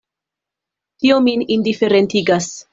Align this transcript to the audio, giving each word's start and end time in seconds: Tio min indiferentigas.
Tio 1.05 1.19
min 1.27 1.47
indiferentigas. 1.59 2.53